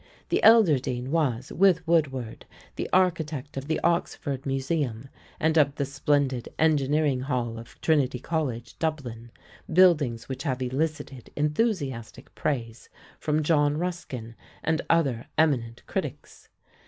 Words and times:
The 0.29 0.41
elder 0.41 0.79
Deane 0.79 1.11
was, 1.11 1.51
with 1.51 1.87
Woodward, 1.87 2.47
the 2.75 2.89
architect 2.91 3.55
of 3.55 3.67
the 3.67 3.79
Oxford 3.81 4.47
Museum 4.47 5.09
and 5.39 5.59
of 5.59 5.75
the 5.75 5.85
splendid 5.85 6.49
Engineering 6.57 7.19
Hall 7.19 7.59
of 7.59 7.79
Trinity 7.81 8.17
College, 8.17 8.79
Dublin, 8.79 9.29
buildings 9.71 10.27
which 10.27 10.41
have 10.41 10.59
elicited 10.59 11.29
enthusiastic 11.35 12.33
praise 12.33 12.89
from 13.19 13.43
John 13.43 13.77
Ruskin 13.77 14.33
and 14.63 14.81
other 14.89 15.27
eminent 15.37 15.85
critics. 15.85 16.49